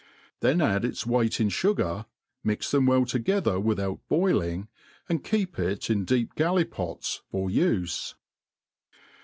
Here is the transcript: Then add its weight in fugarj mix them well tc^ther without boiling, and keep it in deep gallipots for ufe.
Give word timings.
Then 0.39 0.61
add 0.61 0.83
its 0.83 1.05
weight 1.05 1.39
in 1.39 1.49
fugarj 1.49 2.07
mix 2.43 2.71
them 2.71 2.87
well 2.87 3.05
tc^ther 3.05 3.61
without 3.61 3.99
boiling, 4.09 4.67
and 5.07 5.23
keep 5.23 5.59
it 5.59 5.91
in 5.91 6.05
deep 6.05 6.33
gallipots 6.33 7.19
for 7.29 7.49
ufe. 7.49 8.15